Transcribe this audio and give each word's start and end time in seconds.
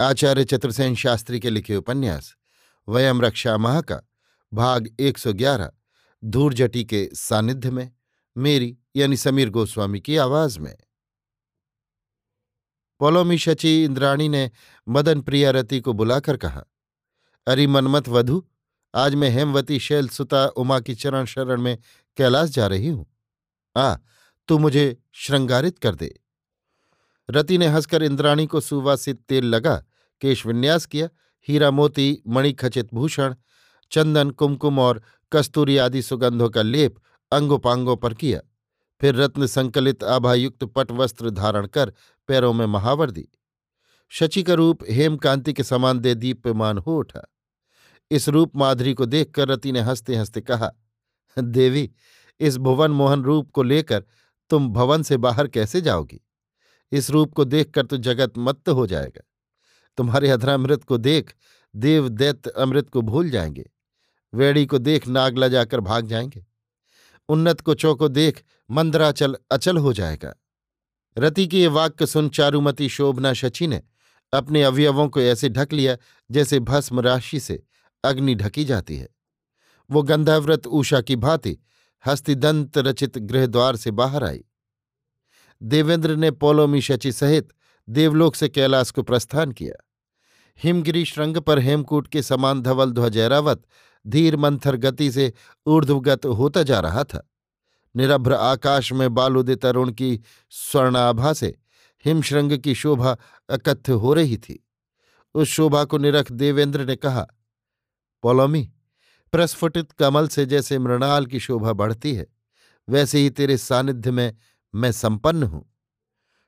आचार्य 0.00 0.44
चतुर्सेन 0.44 0.94
शास्त्री 0.94 1.40
के 1.40 1.50
लिखे 1.50 1.76
उपन्यास, 1.76 2.36
वयम 2.88 3.22
रक्षा 3.22 3.56
माह 3.56 3.80
का 3.80 4.00
भाग 4.54 4.96
111 5.00 5.72
धूर्जटी 6.24 6.84
के 6.84 7.08
सानिध्य 7.14 7.70
में, 7.70 7.92
मेरी 8.36 8.78
यानी 8.96 9.16
समीर 9.16 9.50
गोस्वामी 9.50 10.00
की 10.00 10.16
आवाज़ 10.16 10.58
में। 10.58 10.76
पोलोमी 13.00 13.38
शची 13.38 13.84
इंद्राणी 13.84 14.28
ने 14.28 14.50
मदन 14.88 15.20
प्रियारती 15.20 15.80
को 15.80 15.92
बुलाकर 15.92 16.36
कहा, 16.36 16.64
अरे 17.46 17.66
मनमत 17.66 18.08
वधु, 18.08 18.46
आज 18.94 19.14
मैं 19.14 19.30
हेमवती 19.30 19.78
शैल 19.78 20.08
सुता 20.08 20.46
उमा 20.46 20.80
की 20.80 20.94
चरण 20.94 21.24
शरण 21.24 21.60
में 21.60 21.78
कैलाश 22.16 22.50
जा 22.50 22.66
रही 22.66 22.88
हूँ। 22.88 23.06
आ, 23.76 23.96
तू 24.48 24.58
मुझे 24.58 25.02
श्रृंगारित 25.12 25.78
कर 25.78 25.94
दे। 25.94 26.20
रति 27.30 27.58
ने 27.58 27.66
हंसकर 27.66 28.02
इंद्राणी 28.02 28.46
को 28.46 28.60
सुवासित 28.60 29.20
तेल 29.28 29.44
लगा 29.44 29.84
केश 30.20 30.46
विन्यास 30.46 30.86
किया, 30.86 31.08
हीरा 31.48 31.70
मोती 31.70 32.22
मणिखचित 32.28 32.94
भूषण, 32.94 33.34
चंदन, 33.90 34.30
कुमकुम 34.30 34.78
और 34.78 35.02
कस्तूरी 35.32 35.76
आदि 35.76 36.02
सुगंधों 36.02 36.50
का 36.50 36.62
लेप 36.62 36.96
अंगोपांगों 37.32 37.96
पर 37.96 38.14
किया। 38.14 38.40
फिर 39.00 39.14
रत्न 39.14 39.46
संकलित 39.46 40.04
आभायुक्त 40.04 40.64
पट 40.64 40.90
वस्त्र 40.90 41.30
धारण 41.30 41.66
कर 41.66 41.92
पैरों 42.28 42.52
में 42.52 42.66
महावर 42.66 43.10
दी। 43.10 43.28
शची 44.08 44.42
का 44.42 44.54
रूप 44.54 44.78
हेमकांति 44.90 45.52
के 45.52 45.62
समान 45.64 45.98
दे 45.98 46.14
दीप्यमान 46.14 46.78
हो 46.78 46.98
उठा। 46.98 47.32
इस 48.10 48.28
रूप 48.28 48.56
माधुरी 48.56 48.94
को 48.94 49.06
देखकर 49.06 49.48
रति 49.48 49.72
ने 49.72 49.80
हँसते 49.80 50.16
हँसते 50.16 50.40
कहा, 50.40 50.72
देवी, 51.38 51.90
इस 52.40 52.56
भुवन 52.56 52.90
मोहन 52.90 53.22
रूप 53.22 53.50
को 53.50 53.62
लेकर 53.62 54.04
तुम 54.50 54.68
भवन 54.68 55.02
से 55.02 55.16
बाहर 55.16 55.48
कैसे 55.48 55.80
जाओगी? 55.80 56.20
इस 56.92 57.10
रूप 57.10 57.34
को 57.34 57.44
देखकर 57.44 57.86
तो 57.86 57.96
जगत 57.96 58.32
मत्त 58.38 58.68
हो 58.68 58.86
जाएगा। 58.86 59.20
तुम्हारे 60.00 60.30
अधरामृत 60.30 60.84
को 60.84 60.98
देख, 60.98 61.34
देव 61.76 62.08
दैत्य 62.08 62.50
अमृत 62.50 62.90
को 62.90 63.02
भूल 63.02 63.30
जाएँगे। 63.30 63.70
वेड़ी 64.34 64.66
को 64.66 64.78
देख 64.78 65.08
नागला 65.08 65.48
जाकर 65.48 65.80
भाग 65.80 66.06
जाएँगे। 66.06 66.46
उन्नत 67.28 67.60
को 67.60 67.74
चौको 67.74 68.08
देख, 68.08 68.44
मंदराचल 68.70 69.36
अचल 69.50 69.76
हो 69.76 69.92
जाएगा। 69.92 70.34
रति 71.18 71.46
की 71.46 71.60
ये 71.60 71.66
वाक्य 71.66 72.06
सुन 72.06 72.28
चारुमती, 72.28 72.88
शोभना, 72.88 73.32
शची 73.32 73.66
ने 73.66 73.82
अपने 74.32 74.62
अवयवों 74.62 75.08
को 75.08 75.20
ऐसे 75.20 75.48
ढक 75.48 75.72
लिया, 75.72 75.96
जैसे 76.30 76.60
भस्म 76.60 77.00
राशि 77.00 77.40
से 77.40 77.62
अग्नि 78.04 78.34
ढकी 78.34 78.64
जाती 78.64 78.96
है। 78.96 79.08
वो 79.90 80.02
गंधाव्रत 80.02 80.66
ऊषा 80.66 81.00
की 81.00 81.16
भांति 81.16 81.58
हस्तिदंत 82.06 82.78
रचित 82.78 83.18
गृहद्वार 83.18 83.76
से 83.76 83.90
बाहर 83.90 84.24
आई। 84.24 84.44
देवेंद्र 85.62 86.16
ने 86.16 86.30
पोलोमी 86.30 86.80
शची 86.80 87.12
सहित 87.12 87.48
देवलोक 87.88 88.34
से 88.34 88.48
कैलाश 88.48 88.90
को 88.90 89.02
प्रस्थान 89.02 89.52
किया। 89.52 89.86
हिमगिरी 90.64 91.04
श्रृंग 91.04 91.36
पर 91.36 91.58
हेमकूट 91.58 92.08
के 92.08 92.22
समान 92.22 92.62
धवल 92.62 92.92
ध्वजैरावत, 92.92 93.62
धीर 94.06 94.36
मंथर 94.36 94.76
गति 94.76 95.12
से 95.12 95.32
ऊर्ध्वगत 95.66 96.26
होता 96.26 96.62
जा 96.62 96.80
रहा 96.80 97.04
था। 97.04 97.30
निरभ्र 97.96 98.34
आकाश 98.34 98.92
में 98.92 99.14
बालुदित 99.14 99.64
अरुण 99.66 99.92
की 99.92 100.20
स्वर्णाभा 100.50 101.32
से 101.32 101.58
हिमश्रृंग 102.04 102.58
की 102.58 102.74
शोभा 102.74 103.16
अकथ्य 103.48 103.92
हो 103.92 104.14
रही 104.14 104.36
थी। 104.36 104.66
उस 105.34 105.48
शोभा 105.48 105.84
को 105.84 105.98
निरख 105.98 106.32
देवेंद्र 106.32 106.84
ने 106.84 106.96
कहा, 106.96 107.26
पोलोमी, 108.22 108.72
प्रस्फुटित 109.32 109.92
कमल 109.92 110.28
से 110.28 110.46
जैसे 110.46 110.78
मृणाल 110.78 111.26
की 111.26 111.40
शोभा 111.40 111.72
बढ़ती 111.72 112.14
है, 112.14 112.26
वैसे 112.88 113.18
ही 113.18 113.30
तेरे 113.30 113.56
सानिध्य 113.56 114.10
में 114.10 114.36
मैं 114.74 114.92
संपन्न 114.92 115.42
हूँ। 115.42 115.74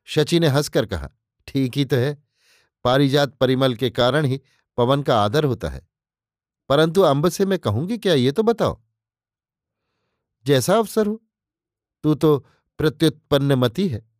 शची 0.04 0.40
ने 0.40 0.48
हंसकर 0.48 0.86
कहा, 0.86 1.10
ठीक 1.48 1.76
ही 1.76 1.84
तो 1.84 1.96
है। 1.96 2.21
पारिजात 2.84 3.34
परिमल 3.34 3.74
के 3.74 3.90
कारण 3.90 4.24
ही 4.24 4.40
पवन 4.76 5.02
का 5.02 5.24
आदर 5.24 5.44
होता 5.44 5.68
है। 5.68 5.88
परंतु 6.68 7.00
अंब 7.00 7.28
से 7.28 7.46
मैं 7.46 7.58
कहूँगी 7.58 7.98
क्या, 7.98 8.14
ये 8.14 8.32
तो 8.32 8.42
बताओ। 8.42 8.82
जैसा 10.46 10.76
अवसर 10.76 11.06
हो, 11.06 11.22
तू 12.02 12.14
तो 12.14 12.46
प्रत्युत्पन्न 12.78 13.52
मती 13.52 13.88
है। 13.88 14.10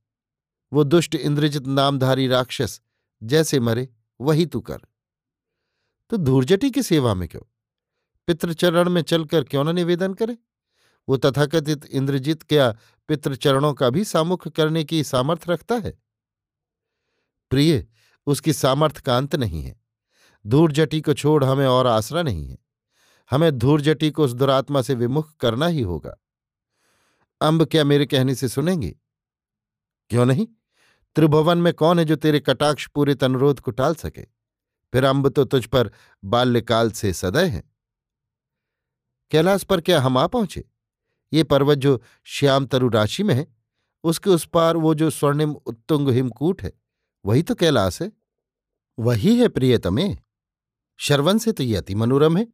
वो 0.72 0.84
दुष्ट 0.84 1.14
इंद्रजित 1.14 1.66
नामधारी 1.66 2.28
राक्षस 2.28 2.80
जैसे 3.22 3.60
मरे, 3.60 3.88
वही 4.20 4.46
तू 4.46 4.60
कर। 4.60 4.80
तो 6.10 6.16
धूर्जटी 6.16 6.70
की 6.70 6.82
सेवा 6.82 7.14
में 7.14 7.28
क्यों? 7.28 7.42
पितृचरण 8.26 8.90
में 8.90 9.02
चलकर 9.02 9.44
क्यों 9.44 9.64
न 9.64 9.74
निवेदन 9.74 10.14
करे? 10.14 10.38
वो 11.08 11.16
तथाकथित 11.16 11.84
इंद्रजित 11.84 12.42
क्या 12.42 12.78
पितृचरणों 13.08 13.74
का 13.74 13.90
भी 13.90 14.04
सामुख 14.04 14.48
करने 14.48 14.84
की 14.84 15.04
सामर्थ्य 15.04 15.52
रखता 15.52 15.74
है? 15.74 16.02
प्रिय 17.50 17.91
उसकी 18.26 18.52
सामर्थ्य 18.52 19.02
का 19.06 19.16
अंत 19.16 19.36
नहीं 19.36 19.62
है। 19.62 19.80
धूर्जटी 20.46 21.00
को 21.00 21.14
छोड़ 21.14 21.44
हमें 21.44 21.66
और 21.66 21.86
आसरा 21.86 22.22
नहीं 22.22 22.48
है। 22.48 22.58
हमें 23.30 23.58
धूर्जटी 23.58 24.10
को 24.10 24.24
उस 24.24 24.32
दुरात्मा 24.32 24.82
से 24.82 24.94
विमुख 24.94 25.36
करना 25.36 25.66
ही 25.66 25.80
होगा। 25.80 26.16
अंब 27.40 27.64
क्या 27.64 27.84
मेरे 27.84 28.06
कहने 28.06 28.34
से 28.34 28.48
सुनेंगे? 28.48 28.96
क्यों 30.08 30.26
नहीं? 30.26 30.46
त्रिभुवन 31.14 31.58
में 31.58 31.74
कौन 31.74 31.98
है 31.98 32.04
जो 32.04 32.16
तेरे 32.16 32.40
कटाक्ष 32.40 32.88
पूरे 32.88 33.16
अनुरोध 33.22 33.60
को 33.60 33.70
टाल 33.70 33.94
सके? 33.94 34.22
फिर 34.92 35.04
अंब 35.04 35.28
तो 35.28 35.44
तुझ 35.44 35.66
पर 35.66 35.90
बाल्यकाल 36.24 36.90
से 36.90 37.12
सदय 37.12 37.46
है। 37.46 37.64
कैलाश 39.30 39.64
पर 39.64 39.80
क्या 39.80 40.00
हम 40.00 40.18
आ 40.18 40.26
पहुँचे? 40.26 40.64
ये 41.32 41.44
पर्वत 41.44 41.78
जो 41.78 42.02
श्याम 42.24 42.66
तरु 42.66 42.88
राशि 42.88 43.22
में 43.22 43.34
है, 43.34 43.56
उसके 44.04 44.30
उस 44.30 44.46
पार 44.46 44.76
वो 44.76 44.94
जो 44.94 45.10
स्वर्णिम 45.10 45.52
उत्तुंग 45.52 46.08
हिमकूट 46.08 46.62
है। 46.62 46.81
वही 47.24 47.42
तो 47.42 47.54
कैलाश 47.54 48.02
है। 48.02 48.12
वही 48.98 49.38
है 49.38 49.48
प्रियतमे। 49.48 50.18
शरवन 50.96 51.38
से 51.38 51.52
तो 51.52 51.62
ये 51.62 51.76
अति 51.76 51.94
मनोरम 51.94 52.36
है। 52.36 52.48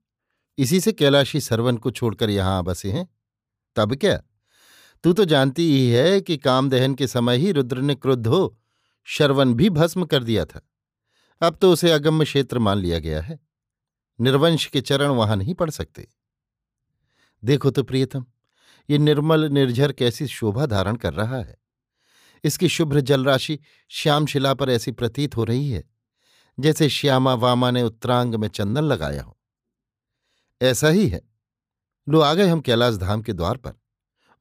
इसी 0.58 0.80
से 0.80 0.92
कैलाशी 0.92 1.40
सरवन 1.40 1.76
को 1.76 1.90
छोड़कर 1.90 2.30
यहाँ 2.30 2.64
बसे 2.64 2.92
हैं। 2.92 3.08
तब 3.76 3.94
क्या? 3.96 4.22
तू 5.04 5.12
तो 5.12 5.24
जानती 5.24 5.62
ही 5.62 5.90
है 5.90 6.20
कि 6.20 6.36
कामदहन 6.36 6.94
के 6.94 7.06
समय 7.06 7.36
ही 7.36 7.52
रुद्र 7.52 7.78
ने 7.78 7.94
क्रुद्ध 7.94 8.26
हो 8.26 8.58
शरवन 9.04 9.54
भी 9.54 9.70
भस्म 9.70 10.04
कर 10.04 10.22
दिया 10.22 10.44
था। 10.44 10.60
अब 11.40 11.56
तो 11.56 11.72
उसे 11.72 11.90
अगम्य 11.90 12.24
क्षेत्र 12.24 12.58
मान 12.58 12.78
लिया 12.78 12.98
गया 12.98 13.20
है। 13.20 13.40
निर्वंश 14.20 14.66
के 14.66 14.80
चरण 14.80 15.08
वहाँ 15.08 15.36
नहीं 15.36 15.54
पड़ 15.54 15.70
सकते। 15.70 16.08
देखो 17.44 17.70
तो 17.70 17.82
प्रियतम, 17.82 18.26
ये 18.90 18.98
निर्मल 18.98 19.44
निर्झर 19.44 19.92
कैसी 19.92 20.26
शोभा 20.26 20.66
धारण 20.66 20.96
कर 20.96 21.12
रहा 21.14 21.36
है। 21.36 21.56
इसकी 22.44 22.68
शुभ्र 22.68 23.00
जलराशि 23.00 23.58
श्यामशिला 23.88 24.54
पर 24.54 24.70
ऐसी 24.70 24.92
प्रतीत 24.92 25.36
हो 25.36 25.44
रही 25.44 25.70
है, 25.70 25.84
जैसे 26.60 26.88
श्यामा 26.88 27.34
वामा 27.34 27.70
ने 27.70 27.82
उत्तरांग 27.82 28.34
में 28.34 28.48
चंदन 28.48 28.84
लगाया 28.84 29.22
हो। 29.22 29.38
ऐसा 30.62 30.88
ही 30.88 31.08
है। 31.08 31.22
लो 32.08 32.20
आ 32.20 32.34
गए 32.34 32.48
हम 32.48 32.60
कैलाश 32.60 32.96
धाम 32.96 33.22
के 33.22 33.32
द्वार 33.32 33.56
पर। 33.56 33.72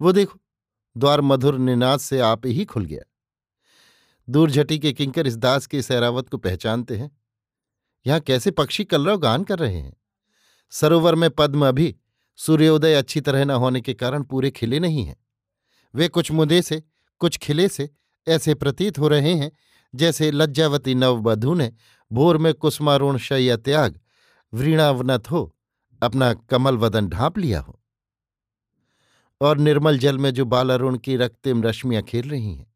वो 0.02 0.12
देखो, 0.12 0.40
द्वार 0.98 1.22
मधुर 1.22 1.58
निनाद 1.58 2.00
से 2.00 2.20
आप 2.20 2.46
ही 2.46 2.66
खुल 2.66 2.86
गया। 2.86 3.04
दूरझटी 4.30 4.80
के 4.80 4.94
किंकर 4.94 5.28
इस 5.28 5.38
दास 5.38 5.68
की 5.68 5.82
सैरावत 5.82 6.30
को 6.30 6.38
पहचानते 6.38 6.98
हैं। 6.98 7.18
यहाँ 8.08 8.20
कैसे 8.20 8.52
पक्षी 8.52 8.84
कलरव 8.84 9.18
गान 9.18 9.44
कर 9.44 9.60
रहे 9.60 9.76
हैं? 9.76 9.98
सरोवर 10.70 11.16
में 11.16 11.30
पद्म 11.30 11.68
अभी 11.68 11.96
सूर्योदय 12.36 12.94
अच्छी 12.94 13.22
तरह 13.22 13.46
न 13.46 13.52
होने 13.52 13.82
के 13.82 13.94
कारण 13.94 14.24
पूरे 14.24 14.52
खिले 14.52 14.80
नहीं 14.80 15.04
हैं। 15.06 15.16
वे 15.96 16.08
कुछ 16.08 16.32
मुदे 16.32 16.62
से 16.62 16.84
कुछ 17.20 17.38
खिले 17.38 17.68
से 17.68 17.90
ऐसे 18.28 18.56
प्रतीत 18.56 19.00
हो 19.00 19.08
रहे 19.08 19.34
हैं, 19.34 19.52
जैसे 19.96 20.32
लज्जावती 20.32 20.96
नववधु 20.96 21.54
ने 21.54 21.74
भोर 22.12 22.38
में 22.38 22.54
कुसमारुण 22.54 23.18
शैया 23.18 23.58
त्याग 23.58 24.00
व्रीणावनत 24.54 25.32
हो 25.32 25.56
अपना 26.04 26.34
कमल 26.34 26.78
वदन 26.78 27.08
ढांप 27.08 27.38
लिया 27.38 27.60
हो। 27.60 27.82
और 29.42 29.58
निर्मल 29.58 29.98
जल 29.98 30.18
में 30.18 30.32
जो 30.32 30.46
बालारुण 30.46 30.98
की 30.98 31.16
रक्तिम 31.16 31.64
रश्मियाँ 31.64 32.04
खेल 32.04 32.30
रही 32.30 32.56
हैं, 32.56 32.74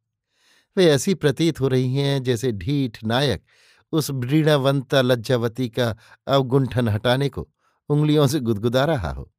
वे 0.78 0.86
ऐसी 0.86 1.14
प्रतीत 1.14 1.60
हो 1.60 1.68
रही 1.68 1.96
हैं 1.96 2.24
जैसे 2.24 2.52
ढीठ 2.52 3.04
नायक 3.04 3.44
उस 3.92 4.12
व्रीणावंता 4.12 5.02
लज्जावती 5.02 5.70
का 5.70 5.98
अवगुंठन 6.28 6.88
हटाने 6.88 7.30
को 7.30 7.50
उंगलियों 7.90 8.28
से 8.28 8.40
गुदगुदा 8.40 8.86
रहा 8.86 9.12
हो। 9.12 9.34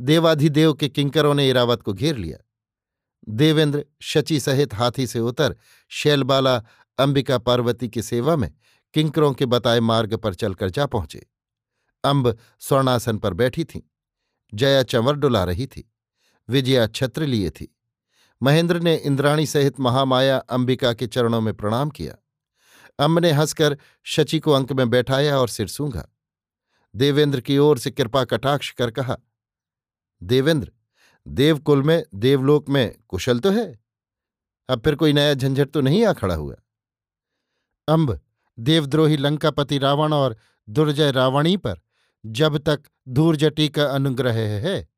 देवाधिदेव 0.00 0.74
के 0.74 0.88
किंकरों 0.88 1.34
ने 1.34 1.48
इरावत 1.48 1.82
को 1.82 1.92
घेर 1.92 2.16
लिया। 2.16 2.44
देवेंद्र 3.28 3.84
शची 4.00 4.40
सहित 4.40 4.74
हाथी 4.74 5.06
से 5.06 5.20
उतर 5.20 5.56
शैलबाला 5.88 6.56
अंबिका 6.98 7.38
पार्वती 7.38 7.88
की 7.88 8.02
सेवा 8.02 8.36
में 8.36 8.54
किंकरों 8.94 9.32
के 9.32 9.46
बताए 9.46 9.80
मार्ग 9.80 10.14
पर 10.14 10.34
चलकर 10.34 10.70
जा 10.70 10.86
पहुँचे। 10.86 11.26
अंब 12.04 12.38
स्वर्णासन 12.60 13.18
पर 13.18 13.34
बैठी 13.34 13.64
थीं। 13.64 13.80
जया 14.54 14.82
चंवर 14.82 15.14
डुला 15.14 15.44
रही 15.44 15.66
थी। 15.66 15.92
विजया 16.48 16.86
छत्र 16.86 17.22
लिए 17.22 17.50
थी। 17.50 17.76
महेंद्र 18.42 18.80
ने 18.80 18.96
इंद्राणी 18.96 19.46
सहित 19.46 19.80
महामाया 19.80 20.38
अंबिका 20.38 20.92
के 20.92 21.06
चरणों 21.06 21.40
में 21.40 21.54
प्रणाम 21.54 21.90
किया। 21.90 22.16
अम्ब 22.98 23.18
ने 23.18 23.30
हंसकर 23.30 23.78
शची 24.04 24.40
को 24.40 24.52
अंक 24.52 24.72
में 24.72 24.90
बैठाया 24.90 25.38
और 25.38 25.48
सिर 25.48 25.66
सूंघा। 25.66 26.06
देवेंद्र 26.94 27.40
की 27.40 27.58
ओर 27.58 27.78
से 27.78 27.90
कृपा 27.90 28.24
कटाक्ष 28.24 28.70
कर 28.70 28.90
कहा, 28.90 29.16
देवेंद्र 30.22 30.72
देवकुल 31.28 31.82
में, 31.82 32.04
देवलोक 32.14 32.68
में 32.68 32.94
कुशल 33.08 33.38
तो 33.38 33.50
है। 33.50 33.78
अब 34.68 34.80
फिर 34.80 34.94
कोई 34.94 35.12
नया 35.12 35.34
झंझट 35.34 35.70
तो 35.70 35.80
नहीं 35.80 36.04
आ 36.04 36.12
खड़ा 36.12 36.34
हुआ। 36.34 36.54
अम्ब 37.88 38.20
देवद्रोही 38.58 39.16
लंकापति 39.16 39.78
रावण 39.78 40.12
और 40.12 40.36
दुर्जय 40.68 41.10
रावणी 41.10 41.56
पर 41.56 41.80
जब 42.26 42.58
तक 42.58 42.82
धूर्जटी 43.08 43.68
का 43.68 43.84
अनुग्रह 43.84 44.32
है, 44.32 44.88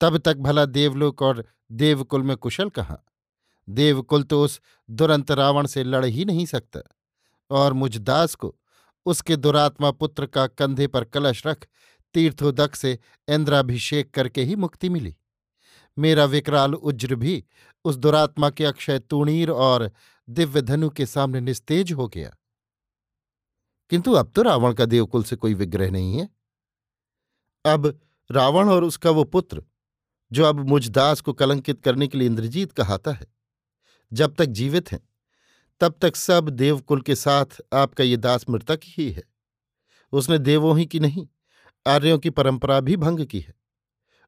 तब 0.00 0.18
तक 0.18 0.36
भला 0.36 0.64
देवलोक 0.64 1.22
और 1.22 1.44
देवकुल 1.72 2.22
में 2.22 2.36
कुशल 2.36 2.68
कहाँ? 2.68 3.04
देवकुल 3.68 4.22
तो 4.22 4.44
उस 4.44 4.60
दुरंत 4.90 5.30
रावण 5.30 5.66
से 5.66 5.84
लड़ 5.84 6.04
ही 6.04 6.24
नहीं 6.24 6.46
सकता 6.46 6.80
और 7.50 7.72
मुझ 7.72 7.96
दास 7.96 8.34
को 8.34 8.56
उसके 9.06 9.36
दुरात्मा 9.36 9.90
पुत्र 9.90 10.26
का 10.26 10.46
कंधे 10.46 10.86
पर 10.86 11.04
कलश 11.04 11.46
रख 11.46 11.66
तीर्थोदक 12.14 12.74
से 12.74 12.98
इंद्राभिषेक 13.28 14.10
करके 14.10 14.42
ही 14.42 14.56
मुक्ति 14.56 14.88
मिली। 14.88 15.16
मेरा 15.98 16.24
विकराल 16.24 16.74
उज्र 16.74 17.14
भी 17.14 17.44
उस 17.84 17.96
दुरात्मा 17.96 18.50
के 18.50 18.64
अक्षय 18.64 18.98
तूणीर 18.98 19.50
और 19.50 19.92
दिव्य 20.28 20.62
धनु 20.62 20.90
के 20.90 21.06
सामने 21.06 21.40
निस्तेज 21.40 21.92
हो 21.92 22.08
गया। 22.08 22.36
किंतु 23.90 24.12
अब 24.12 24.32
तो 24.36 24.42
रावण 24.42 24.72
का 24.72 24.84
देवकुल 24.84 25.24
से 25.24 25.36
कोई 25.36 25.54
विग्रह 25.54 25.90
नहीं 25.90 26.18
है। 26.18 26.28
अब 27.66 28.00
रावण 28.30 28.68
और 28.68 28.84
उसका 28.84 29.10
वो 29.10 29.24
पुत्र, 29.24 29.62
जो 30.32 30.44
अब 30.44 30.68
मुझ 30.68 30.88
दास 30.88 31.20
को 31.20 31.32
कलंकित 31.32 31.80
करने 31.80 32.08
के 32.08 32.18
लिए 32.18 32.26
इंद्रजीत 32.26 32.72
कहाता 32.72 33.12
है, 33.12 33.26
जब 34.12 34.34
तक 34.34 34.44
जीवित 34.44 34.92
हैं, 34.92 35.08
तब 35.80 35.94
तक 36.02 36.16
सब 36.16 36.48
देवकुल 36.48 37.00
के 37.00 37.14
साथ 37.14 37.46
आपका 37.72 38.04
ये 38.04 38.16
दास 38.16 38.48
मृतक 38.48 38.80
ही 38.84 39.10
है। 39.10 39.22
उसने 40.12 40.38
देवों 40.38 40.78
ही 40.78 40.86
की 40.86 41.00
नहीं, 41.00 41.28
आर्यों 41.86 42.18
की 42.18 42.30
परंपरा 42.30 42.80
भी 42.80 42.96
भंग 42.96 43.26
की 43.26 43.40
है। 43.40 43.54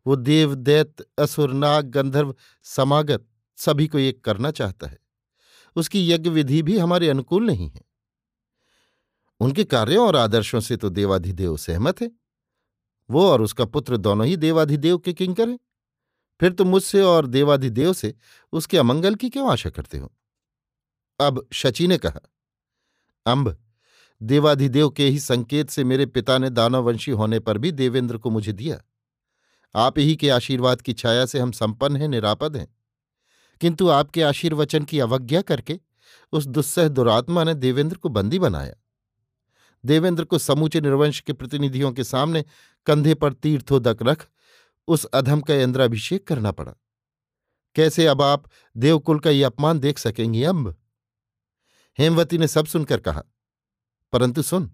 वो 0.08 0.16
देव, 0.16 0.55
दैत, 0.55 1.00
असुर, 1.19 1.52
नाग, 1.52 1.87
गंधर्व, 1.87 2.34
समागत 2.62 3.26
सभी 3.56 3.87
को 3.87 3.99
एक 3.99 4.25
करना 4.25 4.50
चाहता 4.50 4.87
है। 4.87 4.99
उसकी 5.76 6.10
यज्ञ 6.10 6.31
विधि 6.31 6.62
भी 6.62 6.78
हमारे 6.78 7.08
अनुकूल 7.08 7.46
नहीं 7.46 7.70
है। 7.70 7.82
उनके 9.40 9.64
कार्यों 9.64 10.06
और 10.06 10.16
आदर्शों 10.16 10.60
से 10.60 10.76
तो 10.76 10.90
देवाधिदेव 10.90 11.56
सहमत 11.56 12.00
है। 12.00 12.10
वो 13.10 13.26
और 13.26 13.43
उसका 13.43 13.64
पुत्र 13.64 13.96
दोनों 13.96 14.26
ही 14.26 14.37
देवाधिदेव 14.37 14.99
के 14.99 15.12
किंकर 15.12 15.49
हैं। 15.49 15.58
फिर 16.40 16.52
तुम 16.52 16.69
मुझसे 16.69 17.02
और 17.02 17.26
देवाधिदेव 17.26 17.93
से 17.93 18.14
उसके 18.52 18.78
अमंगल 18.78 19.14
की 19.14 19.31
क्यों 19.31 19.50
आशा 19.50 19.70
करते 19.70 19.99
हो? 19.99 20.12
अब 21.20 21.49
शची 21.52 21.87
ने 21.87 21.99
कहा, 21.99 22.20
अंब, 23.26 23.58
देवाधिदेव 24.22 24.90
के 24.90 25.06
ही 25.06 25.20
संकेत 25.20 25.70
से 25.70 25.84
मेरे 25.84 26.06
पिता 26.06 26.38
ने 26.38 26.50
दानववंशी 26.50 27.11
होने 27.11 27.40
पर 27.40 27.58
भी 27.58 27.72
देवेंद्र 27.72 28.19
को 28.19 28.31
मुझे 28.31 28.52
दिया। 28.52 28.82
आप 29.75 29.99
ही 29.99 30.17
के 30.17 30.31
आशीर्वाद 30.31 30.82
की 30.82 30.93
छाया 30.93 31.26
से 31.26 31.38
हम 31.38 31.53
संपन्न 31.53 31.97
हैं, 31.97 32.09
निरापद 32.09 32.56
हैं। 32.56 32.75
किंतु 33.61 33.88
आपके 33.88 34.23
आशीर्वचन 34.23 34.85
की 34.85 35.00
अवज्ञा 35.00 35.43
करके 35.43 35.81
उस 36.32 36.47
दुस्सह 36.47 36.88
दुरात्मा 36.88 37.44
ने 37.44 37.55
देवेंद्र 37.55 37.97
को 37.97 38.09
बंदी 38.09 38.38
बनाया। 38.38 38.75
देवेंद्र 39.85 40.25
को 40.25 40.38
समूचे 40.38 40.81
निर्वंश 40.81 41.20
के 41.20 41.32
प्रतिनिधियों 41.32 41.93
के 41.93 42.05
सामने 42.05 42.44
कंधे 42.87 43.15
पर 43.15 43.32
तीर्थोदक 43.32 44.03
रख 44.03 44.29
उस 44.88 45.05
अधम 45.05 45.41
का 45.41 45.55
इंद्राभिषेक 45.55 46.26
करना 46.26 46.53
पड़ा। 46.53 46.73
कैसे 47.75 48.06
अब 48.06 48.23
आप 48.23 48.44
देवकुल 48.76 49.19
का 49.21 49.31
ये 49.31 49.43
अपमान 49.43 49.79
देख 49.79 49.99
सकेंगी 49.99 50.43
अम्ब 50.43 50.76
हेमवती 51.99 52.38
ने 52.38 52.49
सब 52.49 52.67
सुनकर 52.67 53.00
कहा, 53.00 53.23
परंतु 54.12 54.43
सुन, 54.43 54.73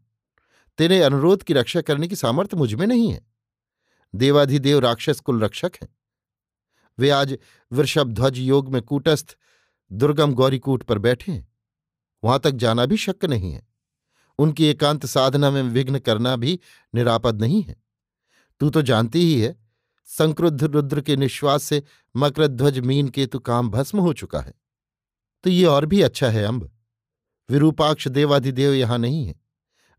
तेरे 0.78 1.02
अनुरोध 1.02 1.42
की 1.42 1.54
रक्षा 1.54 1.80
करने 1.80 2.08
की 2.08 2.16
सामर्थ्य 2.16 2.56
मुझमें 2.56 2.86
नहीं 2.86 3.12
है। 3.12 3.33
देवाधिदेव 4.14 4.78
राक्षस 4.78 5.20
कुल 5.20 5.44
रक्षक 5.44 5.72
हैं। 5.82 5.88
वे 6.98 7.10
आज 7.10 7.38
वृषभ 7.72 8.08
ध्वज 8.08 8.38
योग 8.38 8.72
में 8.72 8.82
कूटस्थ 8.82 9.36
दुर्गम 9.92 10.34
गौरीकूट 10.34 10.82
पर 10.82 10.98
बैठे 10.98 11.32
हैं। 11.32 11.52
वहाँ 12.24 12.38
तक 12.38 12.50
जाना 12.50 12.86
भी 12.86 12.96
शक्य 12.96 13.26
नहीं 13.26 13.52
है। 13.52 13.66
उनकी 14.38 14.64
एकांत 14.64 15.06
साधना 15.06 15.50
में 15.50 15.62
विघ्न 15.62 15.98
करना 15.98 16.36
भी 16.36 16.60
निरापद 16.94 17.40
नहीं 17.40 17.62
है। 17.62 17.76
तू 18.60 18.70
तो 18.70 18.82
जानती 18.82 19.20
ही 19.20 19.40
है, 19.40 19.56
संक्रुद्ध 20.04 20.64
रुद्र 20.64 21.00
के 21.00 21.16
निश्वास 21.16 21.62
से 21.62 21.82
मकरध्वज 22.16 22.78
मीन 22.78 23.08
केतु 23.08 23.38
काम 23.38 23.70
भस्म 23.70 23.98
हो 23.98 24.12
चुका 24.12 24.40
है। 24.40 24.54
तो 25.44 25.50
ये 25.50 25.64
और 25.64 25.86
भी 25.86 26.02
अच्छा 26.02 26.28
है 26.28 26.44
अम्ब 26.44 26.70
विरूपाक्ष 27.50 28.08
देवाधिदेव 28.08 28.72
यहाँ 28.72 28.98
नहीं 28.98 29.26
है। 29.26 29.34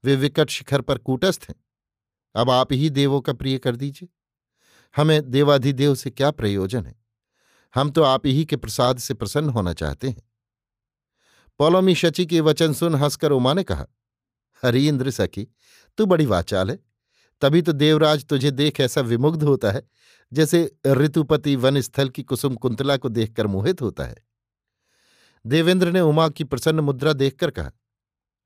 वे 0.04 0.16
विकट 0.16 0.50
शिखर 0.50 0.82
पर 0.82 0.98
कूटस्थ 0.98 1.46
हैं। 1.50 1.65
अब 2.36 2.50
आप 2.50 2.74
ही 2.74 2.90
देवों 2.90 3.22
का 3.22 3.34
प्रिय 3.34 3.58
कर 3.58 3.76
दीजिए। 3.76 4.10
हमें 4.96 5.32
देवाधिदेव 5.32 5.96
से 5.96 6.10
क्या 6.10 6.32
प्रयोजन 6.32 6.86
है? 6.86 6.96
हम 7.76 7.92
तो 7.92 8.04
आप 8.04 8.26
ही 8.26 8.46
के 8.46 8.56
प्रसाद 8.56 8.98
से 8.98 9.14
प्रसन्न 9.14 9.50
होना 9.50 9.74
चाहते 9.74 10.10
हैं। 10.10 10.22
पौलोमी 11.60 11.96
शची 11.96 12.26
के 12.26 12.42
वचन 12.42 12.74
सुन 12.74 12.96
हंसकर 12.96 13.32
उमा 13.32 13.54
ने 13.54 13.64
कहा 13.64 13.88
हरी 14.64 14.88
इंद्र 14.88 15.12
सखी, 15.12 15.48
तू 15.98 16.06
बड़ी 16.06 16.26
वाचाल 16.26 16.72
है। 16.72 16.80
तभी 17.42 17.62
तो 17.62 17.72
देवराज 17.72 18.26
तुझे 18.26 18.52
देख 18.52 18.80
ऐसा 18.80 19.02
विमुग्ध 19.02 19.44
होता 19.44 19.72
है, 19.72 19.82
जैसे 20.34 20.76
ऋतुपति 20.88 21.56
वन 21.56 21.82
स्थल 21.82 22.10
की 22.10 22.24
कुसुम 22.24 22.56
कुंतला 22.56 22.98
को 22.98 23.10
देखकर 23.10 23.48
मोहित 23.48 23.82
होता 23.82 24.04
है। 24.04 24.16
देवेंद्र 25.46 25.92
ने 25.92 26.02
उमा 26.02 26.30
की 26.30 26.44
प्रसन्न 26.44 26.80
मुद्रा 26.80 27.14
देखकर 27.14 27.52
कहा, 27.52 27.72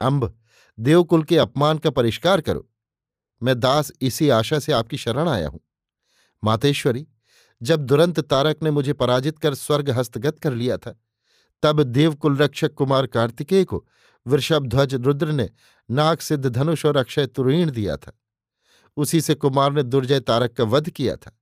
अंब, 0.02 0.40
देवकुल 0.80 1.24
के 1.24 1.38
अपमान 1.38 1.78
का 1.78 1.90
परिष्कार 1.90 2.42
करो। 2.42 2.70
मैं 3.44 3.60
दास 3.60 3.92
इसी 4.02 4.30
आशा 4.30 4.60
से 4.60 4.72
आपकी 4.72 4.98
शरण 4.98 5.30
आया 5.30 5.48
हूँ। 5.48 5.60
मातेश्वरी, 6.44 7.08
जब 7.62 7.80
दुरंत 7.80 8.20
तारक 8.20 8.64
ने 8.64 8.72
मुझे 8.72 8.94
पराजित 8.94 9.40
कर 9.40 9.54
स्वर्ग 9.54 9.90
हस्तगत 9.90 10.40
कर 10.40 10.54
लिया 10.54 10.78
था, 10.78 11.02
तब 11.64 11.84
देवकुल 11.84 12.38
रक्षक 12.38 12.74
कुमार 12.74 13.08
कार्तिकेय 13.08 13.64
को 13.64 13.88
वृषभध्वज 14.28 14.96
रुद्र 14.96 15.32
ने 15.32 15.50
नाग 15.92 16.18
सिद्ध 16.18 16.50
धनुष 16.50 16.86
और 16.86 16.98
अक्षय 16.98 17.26
तुरीण 17.26 17.72
दिया 17.72 17.98
था। 17.98 18.20
उसी 18.98 19.22
से 19.22 19.36
कुमार 19.36 19.74
ने 19.74 19.84
दुर्जय 19.84 20.20
तारक 20.20 20.54
का 20.54 20.64
वध 20.64 20.90
किया 20.90 21.16
था। 21.16 21.40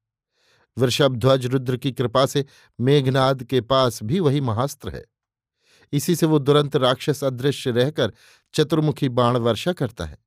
वृषभध्वज 0.78 1.46
रुद्र 1.46 1.78
की 1.78 1.92
कृपा 1.92 2.26
से 2.26 2.46
मेघनाद 2.80 3.44
के 3.44 3.62
पास 3.62 4.04
भी 4.04 4.20
वही 4.20 4.42
महास्त्र 4.42 4.90
है। 4.90 5.06
इसी 5.94 6.16
से 6.16 6.26
वो 6.26 6.40
दुरंत 6.40 6.76
राक्षस 6.76 7.24
अदृश्य 7.24 7.72
रहकर 7.72 8.14
चतुर्मुखी 8.54 9.10
बाण 9.10 9.38
वर्षा 9.38 9.74
करता 9.74 10.06
है। 10.06 10.27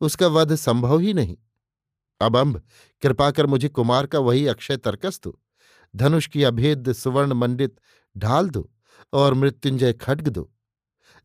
उसका 0.00 0.26
वध 0.26 0.54
संभव 0.54 0.98
ही 0.98 1.14
नहीं। 1.14 1.36
अब 2.20 2.36
अम्ब 2.36 2.62
कृपा 3.02 3.30
कर 3.30 3.46
मुझे 3.46 3.68
कुमार 3.68 4.06
का 4.06 4.18
वही 4.18 4.46
अक्षय 4.46 4.76
तर्कस 4.76 5.20
दो। 5.24 5.38
धनुष 5.94 6.26
की 6.26 6.42
अभेद 6.44 6.92
सुवर्ण 6.92 7.32
मंडित 7.32 7.76
ढाल 8.16 8.48
दो 8.50 8.70
और 9.12 9.34
मृत्युंजय 9.34 9.92
खड्ग 9.92 10.28
दो, 10.28 10.50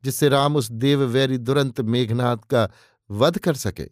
जिससे 0.04 0.30
राम 0.30 0.56
उस 0.56 0.72
देववैरी 0.72 1.38
दुरंत 1.38 1.82
मेघनाथ 1.82 2.38
का 2.50 2.70
वध 3.10 3.38
कर 3.38 3.56
सके। 3.56 3.88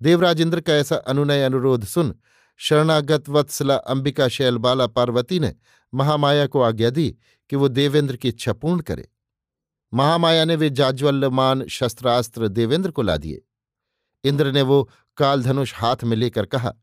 देवराजेंद्र 0.00 0.60
का 0.60 0.72
ऐसा 0.72 0.96
अनुनय 0.96 1.42
अनुरोध 1.42 1.84
सुन 1.84 2.14
शरणागत 2.60 3.28
वत्सला 3.28 3.74
अंबिका 3.74 4.28
शैलबाला 4.28 4.86
पार्वती 4.86 5.38
ने 5.40 5.54
महामाया 5.94 6.46
को 6.46 6.60
आज्ञा 6.60 6.90
दी 6.90 7.10
कि 7.50 7.56
वो 7.56 7.68
देवेंद्र 7.68 8.16
की 8.16 8.28
इच्छा 8.28 8.52
पूर्ण 8.52 8.80
करे। 8.80 9.08
महामाया 9.92 10.44
ने 10.44 10.56
वे 10.56 10.70
जाज्वल्यमान 10.70 11.66
शस्त्रास्त्र 11.66 12.48
देवेंद्र 12.48 12.90
को 12.90 13.02
ला 13.02 13.16
दिए। 13.16 13.42
इंद्र 14.24 14.52
ने 14.52 14.62
वो 14.62 14.90
कालधनुष 15.16 15.74
हाथ 15.74 15.96
में 16.04 16.16
लेकर 16.16 16.46
कहा, 16.46 16.74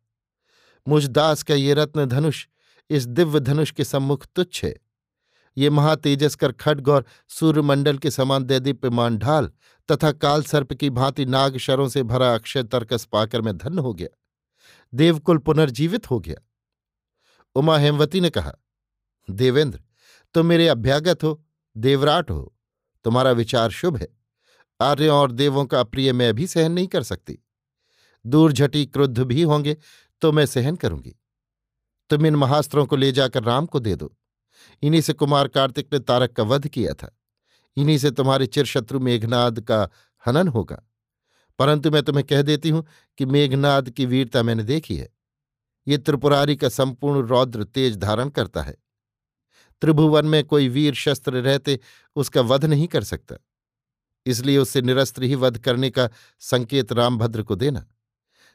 मुझ 0.87 1.05
दास 1.05 1.43
का 1.43 1.53
ये 1.53 1.73
रत्न 1.73 2.05
धनुष 2.05 2.47
इस 2.89 3.05
दिव्य 3.05 3.39
धनुष 3.39 3.71
के 3.71 3.83
सम्मुख 3.83 4.27
तुच्छ 4.35 4.65
है? 4.65 4.75
ये 5.57 5.69
महातेजस्कर 5.69 6.51
खड्ग 6.51 6.87
और 6.87 7.05
सूर्यमंडल 7.27 7.97
के 7.97 8.11
समान 8.11 8.43
दैदीप्यमान 8.43 9.17
ढाल 9.17 9.51
तथा 9.91 10.11
काल 10.11 10.43
सर्प 10.43 10.73
की 10.73 10.89
भांति 10.89 11.25
नाग 11.25 11.57
शरों 11.57 11.87
से 11.87 12.03
भरा 12.03 12.33
अक्षय 12.35 12.63
तर्कस 12.63 13.05
पाकर 13.05 13.41
मैं 13.41 13.57
धन्य 13.57 13.81
हो 13.81 13.93
गया। 13.93 14.07
देवकुल 14.93 15.37
पुनर्जीवित 15.37 16.11
हो 16.11 16.19
गया। 16.19 16.35
उमा 17.55 17.77
हेमवती 17.77 18.21
ने 18.21 18.29
कहा, 18.29 18.53
देवेंद्र, 19.29 19.83
तुम 20.33 20.45
मेरे 20.45 20.67
अभ्यागत 20.67 21.23
हो, 21.23 21.45
देवराट 21.77 22.31
हो 22.31 22.54
तुम्हारा 23.05 23.31
विचार 23.31 23.69
शुभ 23.69 23.97
है। 23.97 24.07
आर्यों 24.81 25.17
और 25.17 25.31
देवों 25.31 25.65
का 25.65 25.79
अप्रिय 25.79 26.13
मैं 26.13 26.33
भी 26.33 26.47
सहन 26.47 26.71
नहीं 26.71 26.87
कर 26.87 27.03
सकती। 27.03 27.39
दूर 28.25 28.51
झटी 28.51 28.85
क्रुद्ध 28.85 29.19
भी 29.19 29.41
होंगे 29.41 29.77
तो 30.21 30.31
मैं 30.31 30.45
सहन 30.45 30.75
करूँगी। 30.75 31.15
तुम 32.09 32.25
इन 32.25 32.35
महास्त्रों 32.35 32.85
को 32.85 32.95
ले 32.95 33.11
जाकर 33.11 33.43
राम 33.43 33.65
को 33.65 33.79
दे 33.79 33.95
दो। 33.95 34.17
इन्हीं 34.81 35.01
से 35.01 35.13
कुमार 35.13 35.47
कार्तिक 35.47 35.93
ने 35.93 35.99
तारक 35.99 36.31
का 36.31 36.43
वध 36.43 36.67
किया 36.67 36.93
था। 36.93 37.19
इन्हीं 37.77 37.97
से 37.97 38.11
तुम्हारे 38.11 38.47
चिरशत्रु 38.47 38.99
मेघनाद 38.99 39.59
का 39.59 39.89
हनन 40.27 40.47
होगा। 40.47 40.83
परंतु 41.59 41.91
मैं 41.91 42.03
तुम्हें 42.03 42.25
कह 42.25 42.41
देती 42.41 42.69
हूँ 42.69 42.85
कि 43.17 43.25
मेघनाद 43.25 43.89
की 43.89 44.05
वीरता 44.05 44.43
मैंने 44.43 44.63
देखी 44.63 44.97
है। 44.97 45.09
ये 45.87 45.97
त्रिपुरारी 45.97 46.55
का 46.55 46.69
संपूर्ण 46.69 47.27
रौद्र 47.27 47.63
तेज 47.63 47.97
धारण 47.97 48.29
करता 48.29 48.61
है। 48.61 48.84
त्रिभुवन 49.81 50.25
में 50.25 50.43
कोई 50.43 50.67
वीर 50.67 50.93
शस्त्र 50.93 51.33
रहते, 51.33 51.79
उसका 52.15 52.41
वध 52.41 52.65
नहीं 52.65 52.87
कर 52.87 53.03
सकता। 53.03 53.35
इसलिए 54.25 54.57
उससे 54.57 54.81
निरस्त्र 54.81 55.23
ही 55.23 55.35
वध 55.35 55.57
करने 55.57 55.89
का 55.89 56.09
संकेत 56.39 56.91
रामभद्र 56.91 57.43
को 57.43 57.55
देना। 57.55 57.87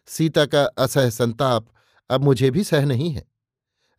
सीता 0.06 0.46
का 0.46 0.64
असह 0.64 1.10
संताप 1.10 1.68
अब 2.10 2.24
मुझे 2.24 2.50
भी 2.50 2.64
सह 2.64 2.84
नहीं 2.84 3.10
है। 3.10 3.28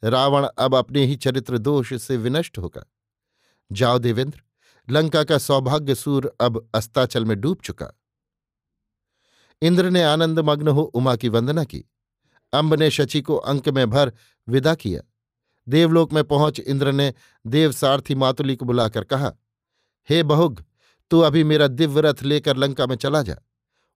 रावण 0.03 0.47
अब 0.57 0.75
अपने 0.75 1.05
ही 1.05 1.15
चरित्र 1.15 1.57
दोष 1.57 1.93
से 1.93 2.17
विनष्ट 2.17 2.57
होगा। 2.57 2.83
जाओ 3.71 3.99
देवेंद्र, 3.99 4.41
लंका 4.89 5.23
का 5.23 5.37
सौभाग्य 5.37 5.95
सूर 5.95 6.35
अब 6.41 6.69
अस्ताचल 6.75 7.25
में 7.25 7.41
डूब 7.41 7.57
चुका। 7.63 7.91
इंद्र 9.61 9.89
ने 9.89 10.03
आनंदमग्न 10.03 10.67
हो 10.67 10.81
उमा 10.81 11.15
की 11.15 11.29
वंदना 11.29 11.63
की। 11.63 11.85
अंब 12.53 12.73
ने 12.73 12.91
शची 12.91 13.21
को 13.21 13.35
अंक 13.35 13.69
में 13.69 13.89
भर 13.89 14.13
विदा 14.49 14.75
किया। 14.75 15.10
देवलोक 15.71 16.13
में 16.13 16.23
पहुँच 16.23 16.59
इंद्र 16.59 16.91
ने 16.91 17.13
देवसारथी 17.47 18.15
मातुली 18.15 18.55
को 18.55 18.65
बुलाकर 18.65 19.03
कहा, 19.03 19.31
हे 20.09 20.23
बहुग, 20.23 20.63
तू 21.11 21.19
अभी 21.19 21.43
मेरा 21.43 21.67
दिव्य 21.67 22.01
रथ 22.01 22.23
लेकर 22.23 22.57
लंका 22.57 22.87
में 22.87 22.95
चला 22.95 23.21
जा। 23.21 23.35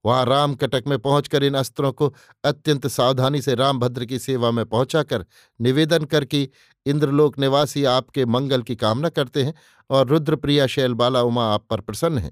वहाँ 0.05 0.25
राम 0.25 0.53
कटक 0.55 0.83
में 0.87 0.97
पहुंचकर 0.99 1.43
इन 1.43 1.53
अस्त्रों 1.53 1.91
को 1.91 2.13
अत्यंत 2.43 2.87
सावधानी 2.87 3.41
से 3.41 3.55
रामभद्र 3.55 4.05
की 4.05 4.19
सेवा 4.19 4.51
में 4.51 4.65
पहुंचाकर 4.65 5.25
निवेदन 5.59 6.03
कर 6.05 6.25
कि 6.25 6.49
इंद्रलोक 6.85 7.39
निवासी 7.39 7.83
आपके 7.83 8.25
मंगल 8.25 8.61
की 8.61 8.75
कामना 8.75 9.09
करते 9.09 9.43
हैं 9.43 9.53
और 9.89 10.07
रुद्रप्रिया 10.07 10.67
शैलबाला 10.67 11.21
उमा 11.21 11.45
आप 11.53 11.65
पर 11.69 11.81
प्रसन्न 11.81 12.17
हैं। 12.17 12.31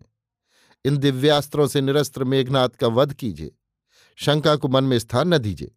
इन 0.85 0.97
दिव्यास्त्रों 0.97 1.67
से 1.67 1.81
निरस्त्र 1.81 2.23
मेघनाथ 2.23 2.69
का 2.69 2.87
वध 2.87 3.13
कीजिए। 3.13 3.51
शंका 4.17 4.55
को 4.55 4.67
मन 4.67 4.83
में 4.83 4.99
स्थान 4.99 5.33
न 5.33 5.37
दीजिए। 5.37 5.71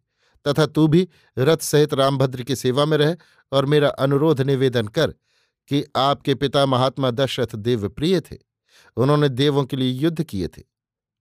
तथा 0.47 0.65
तू 0.65 0.87
भी 0.87 1.07
रथ 1.37 1.57
सहित 1.57 1.93
रामभद्र 1.93 2.43
की 2.43 2.55
सेवा 2.55 2.85
में 2.85 2.97
रह 2.97 3.17
और 3.51 3.65
मेरा 3.65 3.89
अनुरोध 3.89 4.41
निवेदन 4.41 4.87
कर 4.87 5.11
कि 5.67 5.85
आपके 5.95 6.35
पिता 6.35 6.65
महात्मा 6.65 7.11
दशरथ 7.11 7.55
देवप्रिय 7.55 8.19
थे। 8.19 8.37
उन्होंने 8.97 9.29
देवों 9.29 9.63
के 9.63 9.77
लिए 9.77 9.91
युद्ध 9.91 10.23
किए 10.23 10.47
थे। 10.47 10.63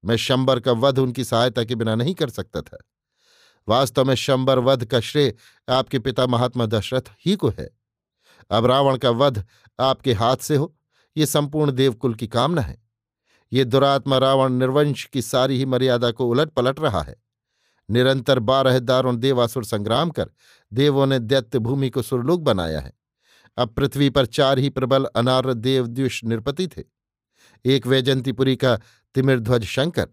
मैं 0.04 0.16
शंबर 0.16 0.61
का 0.61 0.73
वध 0.73 0.99
उनकी 0.99 1.25
सहायता 1.25 1.64
के 1.64 1.75
बिना 1.75 1.95
नहीं 1.95 2.14
कर 2.14 2.30
सकता 2.30 2.61
था। 2.61 2.78
वास्तव 3.68 4.04
में 4.04 4.14
शंबर 4.14 4.59
वध 4.59 4.85
का 4.85 5.00
श्रेय 5.00 5.35
आपके 5.68 5.99
पिता 5.99 6.26
महात्मा 6.26 6.66
दशरथ 6.66 7.02
ही 7.26 7.37
को 7.37 7.49
है। 7.49 7.78
अब 8.50 8.66
रावण 8.66 8.97
का 8.97 9.11
वध 9.11 9.45
आपके 9.80 10.12
हाथ 10.12 10.37
से 10.37 10.56
हो, 10.56 10.76
ये 11.16 11.26
संपूर्ण 11.26 11.71
देवकुल 11.71 12.14
की 12.14 12.26
कामना 12.26 12.62
है। 12.62 12.83
ये 13.52 13.64
दुरात्मा 13.64 14.18
रावण 14.18 14.52
निर्वंश 14.52 15.04
की 15.04 15.23
सारी 15.23 15.59
ही 15.59 15.64
मर्यादा 15.64 16.11
को 16.11 16.26
उलट 16.26 16.50
पलट 16.50 16.80
रहा 16.80 17.02
है। 17.02 17.25
निरंतर 17.90 18.38
बारह 18.38 18.78
दारुण 18.78 19.16
देवासुर 19.16 19.64
संग्राम 19.64 20.11
कर 20.11 20.31
देवों 20.73 21.07
ने 21.07 21.19
दैत्य 21.19 21.59
भूमि 21.59 21.90
को 21.90 22.02
सुरलोक 22.02 22.40
बनाया 22.40 22.81
है। 22.81 22.93
अब 23.57 23.69
पृथ्वी 23.69 24.11
पर 24.11 24.26
चार 24.26 24.59
ही 24.59 24.69
प्रबल, 24.69 25.05
अनार्य 25.05 25.55
देवद्युष 25.55 26.25
निरपति 26.25 26.66
थे। 26.66 26.83
एक 27.64 27.87
वैजंतीपुरी 27.87 28.57
का 28.57 28.81
तिमिरध्वज 29.14 29.64
शंकर, 29.64 30.09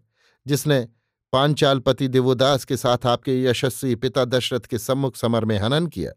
जिसने 0.46 0.88
पांचालपति 1.32 2.08
देवोदास 2.08 2.64
के 2.64 2.76
साथ 2.76 3.06
आपके 3.06 3.42
यशस्वी 3.42 3.94
पिता 3.94 4.24
दशरथ 4.24 4.60
के 4.60 4.78
सम्मुख 4.78 5.16
समर 5.16 5.44
में 5.44 5.58
हनन 5.58 5.86
किया। 5.86 6.12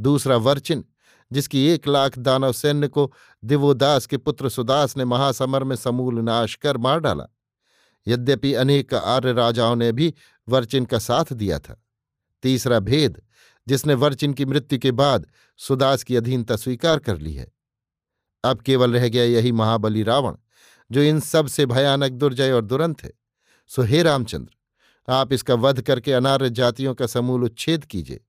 दूसरा 0.00 0.36
वर्चिन, 0.36 0.84
जिसकी 1.32 1.66
एक 1.66 1.88
लाख 1.88 2.18
दानव 2.18 2.52
सैन्य 2.52 2.88
को 2.88 3.12
दिवोदास 3.44 4.06
के 4.06 4.16
पुत्र 4.16 4.48
सुदास 4.48 4.96
ने 4.96 5.04
महासमर 5.04 5.64
में 5.64 5.76
समूल 5.76 6.18
नाश 6.18 6.54
कर 6.54 6.76
मार 6.76 7.00
डाला। 7.00 7.24
यद्यपि 8.06 8.54
अनेक 8.54 8.94
आर्य 8.94 9.32
राजाओं 9.32 9.76
ने 9.76 9.92
भी 9.92 10.14
वर्चिन 10.48 10.84
का 10.84 10.98
साथ 10.98 11.32
दिया 11.32 11.58
था। 11.58 11.82
तीसरा 12.42 12.78
भेद, 12.80 13.20
जिसने 13.66 13.94
वर्चिन 13.94 14.32
की 14.32 14.44
मृत्यु 14.44 14.78
के 14.78 14.90
बाद 14.92 15.26
सुदास 15.58 16.02
की 16.02 16.16
अधीनता 16.16 16.56
स्वीकार 16.56 16.98
कर 16.98 17.18
ली 17.18 17.34
है। 17.34 17.52
अब 18.44 18.60
केवल 18.60 18.92
रह 18.92 19.08
गया 19.08 19.24
यही 19.24 19.52
महाबली 19.52 20.02
रावण, 20.02 20.36
जो 20.90 21.00
इन 21.00 21.20
सबसे 21.20 21.66
भयानक, 21.66 22.12
दुर्जय 22.12 22.52
और 22.52 22.64
दुरंत 22.64 23.02
है। 23.02 23.12
सो 23.70 23.82
हे 23.82 24.02
रामचंद्र, 24.02 24.54
आप 25.08 25.32
इसका 25.32 25.54
वध 25.54 25.80
करके 25.80 26.12
अनार्य 26.12 26.50
जातियों 26.50 26.94
का 26.94 27.06
समूल 27.06 27.44
उच्छेद 27.44 27.84
कीजिए। 27.84 28.20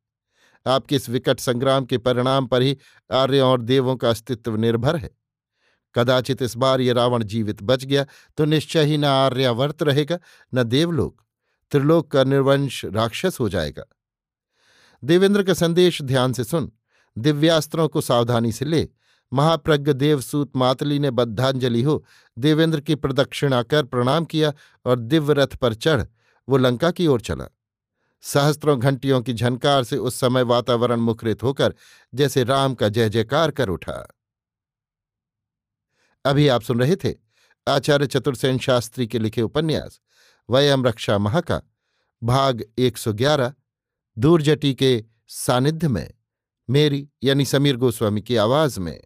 आपके 0.66 0.96
इस 0.96 1.10
विकट 1.10 1.40
संग्राम 1.40 1.86
के 1.86 1.98
परिणाम 1.98 2.48
पर 2.48 2.62
ही 2.62 2.78
आर्यों 3.12 3.50
और 3.50 3.62
देवों 3.62 3.96
का 3.96 4.10
अस्तित्व 4.10 4.56
निर्भर 4.56 4.96
है। 4.96 5.10
कदाचित 5.96 6.42
इस 6.42 6.56
बार 6.56 6.82
ये 6.82 6.94
रावण 6.94 7.24
जीवित 7.24 7.62
बच 7.64 7.86
गया 7.86 8.06
तो 8.38 8.46
निश्चय 8.46 8.84
ही 8.84 8.98
न 8.98 9.06
आर्यावर्त 9.06 9.84
रहेगा, 9.84 10.20
न 10.54 10.64
देवलोक। 10.64 11.24
त्रिलोक 11.72 12.12
का 12.12 12.24
निर्वंश 12.24 12.86
राक्षस 12.86 13.38
हो 13.40 13.50
जाएगा। 13.50 13.84
देवेंद्र 15.04 15.44
का 15.44 15.54
संदेश 15.54 16.02
ध्यान 16.02 16.34
से 16.34 16.44
सुन, 16.44 16.72
दिव्यास्त्रों 17.18 17.88
को 17.88 18.02
सावधानी 18.02 18.52
से 18.52 18.66
ले। 18.66 18.90
महाप्रज्ञ 19.34 19.94
देवसूत 19.94 20.56
मातली 20.56 21.00
ने 21.00 21.12
बद्धांजलि 21.12 21.82
हो, 21.82 22.06
देवेंद्र 22.40 22.80
की 22.80 22.96
प्रदक्षिणा 22.96 23.64
कर 23.64 23.84
प्रणाम 23.84 24.26
किया 24.26 24.54
और 24.86 25.00
दिव्य 25.00 25.34
रथ 25.34 25.56
पर 25.56 25.74
चढ़, 25.74 26.06
वो 26.50 26.58
लंका 26.58 26.92
की 26.92 27.08
ओर 27.08 27.22
चला। 27.22 27.46
सहस्त्रों 28.22 28.82
घंटियों 28.82 29.22
की 29.22 29.34
झनकार 29.34 29.84
से 29.84 29.98
उस 29.98 30.20
समय 30.20 30.42
वातावरण 30.42 31.00
मुखरित 31.00 31.44
होकर, 31.44 31.74
जैसे 32.16 32.44
राम 32.44 32.74
का 32.74 32.90
जय 32.90 33.10
जयकार 33.10 33.52
कर 33.52 33.70
उठा। 33.70 34.08
अभी 36.26 36.48
आप 36.48 36.62
सुन 36.62 36.80
रहे 36.80 36.96
थे 36.96 37.16
आचार्य 37.68 38.08
चतुर्सेन 38.08 38.58
शास्त्री 38.58 39.08
के 39.08 39.20
लिखे 39.20 39.42
उपन्यास। 39.42 40.00
वयम 40.50 40.88
रक्षा 40.88 41.18
महा 41.18 41.42
का। 41.42 41.62
भाग 42.24 42.64
111 42.78 43.54
दूरजटी 44.18 44.74
के 44.74 45.06
सानिध्य 45.28 45.88
में। 45.88 46.12
मेरी 46.70 47.10
यानी 47.24 47.46
समीर 47.46 47.76
गोस्वामी 47.78 48.22
की 48.22 48.36
आवाज़ 48.36 48.80
में। 48.80 49.04